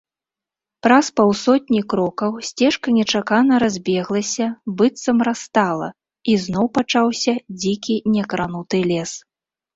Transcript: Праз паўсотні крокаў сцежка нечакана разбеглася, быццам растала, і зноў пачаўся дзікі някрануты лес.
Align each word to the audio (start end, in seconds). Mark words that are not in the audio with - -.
Праз 0.85 1.09
паўсотні 1.19 1.81
крокаў 1.91 2.31
сцежка 2.47 2.87
нечакана 2.97 3.59
разбеглася, 3.65 4.47
быццам 4.81 5.17
растала, 5.29 5.87
і 6.35 6.37
зноў 6.49 6.65
пачаўся 6.81 7.33
дзікі 7.61 8.01
някрануты 8.17 8.83
лес. 8.91 9.11